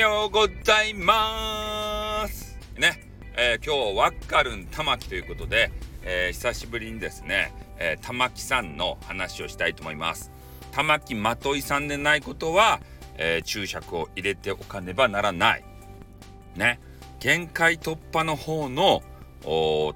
[0.00, 2.56] ようございます。
[2.78, 3.02] ね、
[3.36, 5.70] えー、今日ワッカルン玉木ということで、
[6.02, 10.32] えー、久しぶりにですね、えー、玉木さんの話をしたいと思います。
[10.72, 12.80] 玉木まといさんでないことは、
[13.18, 15.64] え、注釈を入れておかねばならない。
[16.56, 16.80] ね
[17.18, 19.02] 限界突破の方の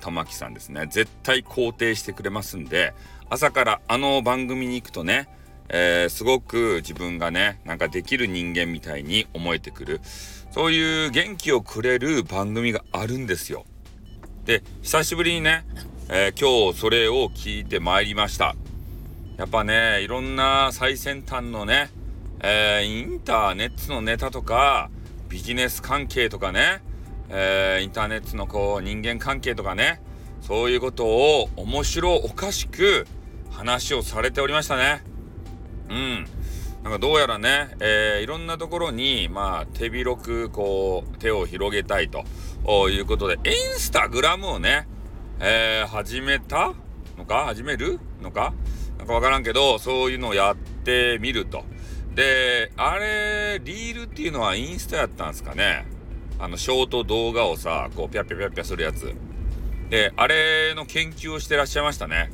[0.02, 0.86] 玉木さんですね。
[0.90, 2.92] 絶対肯定してくれますんで
[3.30, 5.28] 朝からあの番組に行くとね
[5.68, 10.00] えー、すごく自分がねなんかできる人間みたいに思えてくる
[10.50, 13.64] そういう元気をくれる番組があるんですよ。
[14.44, 15.64] で久しぶりにね、
[16.08, 18.54] えー、今日それを聞いてまいりました。
[19.36, 21.90] やっぱねいろんな最先端のね、
[22.40, 24.90] えー、インターネットのネタとか
[25.28, 26.82] ビジネス関係とかね、
[27.30, 30.00] えー、インターネットのこう人間関係とかね
[30.40, 33.08] そういうことを面白おかしく
[33.50, 35.13] 話をされておりましたね。
[35.88, 36.26] うん。
[36.82, 42.24] なんかどうやらね、えー、いろんなところに、まあ、手広く、こう、手を広げたいと
[42.90, 44.86] いうことで、インスタグラムをね、
[45.40, 46.74] えー、始めた
[47.16, 48.52] のか始めるのか
[48.98, 51.64] なんかわからんけど、そういうのをやってみると。
[52.14, 55.86] で、あれ、リールっていうのはインスタやったんですかね
[56.38, 59.14] あの、ショート動画をさ、こう、ぴゃぴゃぴゃぴゃするやつ。
[59.90, 62.30] で、あれの研究をしてらっしゃいましたね。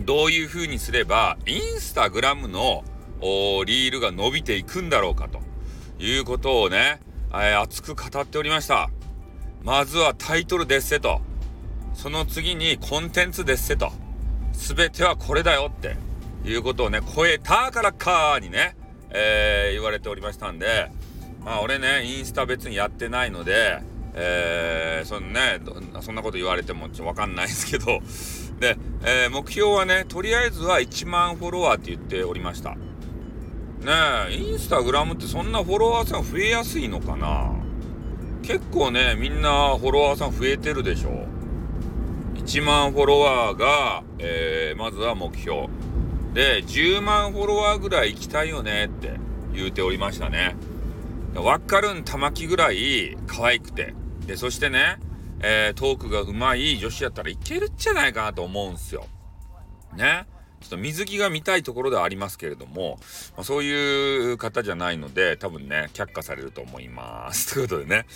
[0.00, 2.84] どういう風にすればインスタグラムの
[3.20, 5.40] リールが伸びていくんだろうかと
[6.02, 7.00] いうことをね、
[7.30, 8.90] 熱く語っておりました。
[9.62, 11.20] まずはタイトルですせと。
[11.94, 13.92] その次にコンテンツですせと。
[14.54, 15.96] 全てはこれだよって
[16.48, 18.76] いうことをね超えたからかにね、
[19.10, 20.90] えー、言われておりましたんで
[21.44, 23.80] まあ俺ねインスタ別にやってないので
[24.16, 25.60] えー、そのね
[26.00, 28.00] そんなこと言われてもちょっと分かんないですけど
[28.60, 32.70] で、えー、目標はねとりあえずは1万フォロワーって言っておりました。
[32.70, 32.78] ね
[34.30, 37.52] えインスタグラムってそんなフォロワーさん増えやすいのかな？
[38.42, 41.26] 結構ねみんなフォロワーさん増えてるでしょ
[42.34, 45.68] 1万フォロワーが、えー、まずは目標。
[46.32, 49.18] で10万フォロワーぐらい行きたいよねって
[49.52, 50.56] 言うておりましたね。
[51.34, 53.94] わかるん玉木ぐらい可愛くて。
[54.26, 54.96] でそしてね
[55.40, 59.06] えー、トークが上手い女子やったらいけるんじゃないかなと思うんすよ。
[59.96, 60.26] ね。
[60.64, 62.98] ちょっと水着が見たいところではありますけれども、
[63.36, 67.52] まあ、そういう方じゃないので、多分ね、却下されると思います。
[67.54, 68.06] ということでね、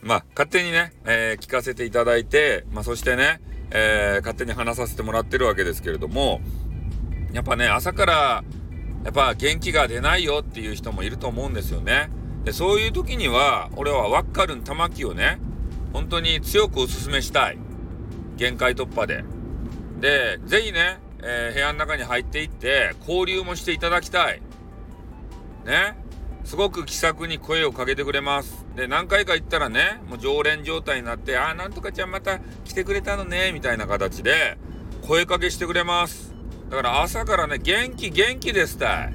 [0.00, 6.40] まあ、勝手にね、えー、聞かせていただいて、まあ、そしてね、えー、勝手に話させてもらってるわけですけれども、
[7.34, 8.44] やっぱね、朝から、
[9.04, 12.08] やっぱ元気が出ないよっていう人もいると思うんですよね。
[12.44, 15.38] で、そういう時には、俺はワッカルン玉木をね、
[15.92, 17.58] 本当に強くお勧めしたい。
[18.36, 19.24] 限界突破で。
[20.00, 24.40] で、ぜひね、えー、部屋の中に入っていって交流もしていただきたい。
[25.64, 26.08] ね。
[26.44, 28.64] すごく気さくに声をかけてくれます。
[28.74, 34.56] で、何回か言ったらね、もう常連状態になって、ああ、なんとかちゃんまた来てくれたのね、みたいな形で
[35.06, 36.34] 声かけしてくれます。
[36.70, 39.12] だから朝からね、元気元気ですたい。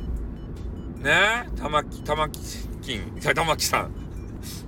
[1.01, 2.39] ね玉木、玉木
[2.83, 4.02] 金、玉木さん。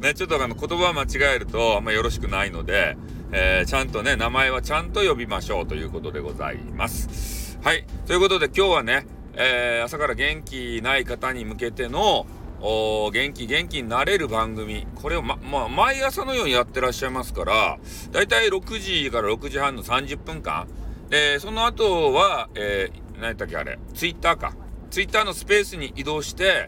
[0.01, 2.97] ね、ちょっとあの言葉を間違えるとあんまよろしくないので、
[3.31, 7.57] えー、ちゃんとね、名前はちゃんと呼びましょうということでございます。
[7.61, 7.85] はい。
[8.05, 12.27] ということで今日はね、えー、朝から元気ない方に向けての、
[12.61, 14.87] お元気元気になれる番組。
[14.95, 17.77] これをま、まあ、毎朝のようにやってらっしゃいますから、
[18.11, 20.67] だいたい6時から6時半の30分間。
[21.09, 24.55] で、その後は、えー、何やったっけあれ、ツイッターか。
[24.89, 26.67] ツイッターのスペースに移動して、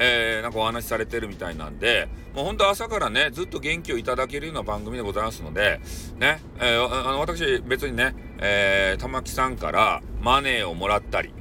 [0.00, 5.80] えー、なんかお話しされてるみたいなんで、もうほんと朝からね、ずっと元気をいただけるような番組でございますので、
[6.18, 11.34] ね、えー、あの私別にね、えー、玉木さんからマネーをもらったり、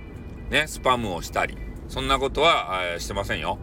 [0.49, 1.57] ね、スパムをしたり、
[1.87, 3.59] そんなことは、えー、してませんよ。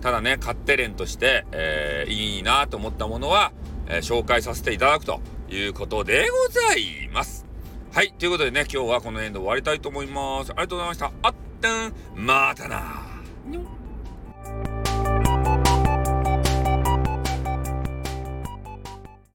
[0.00, 3.52] ただね、勝手連として、えー、いいなと思ったものは、
[3.88, 5.20] えー、紹介させていただくと
[5.50, 7.46] いうことでございます。
[7.92, 8.12] はい。
[8.12, 10.52] ということでね、今日はこの辺で終わりたいと思います。
[10.52, 11.12] ありがとうございました。
[11.22, 13.06] あったん、またな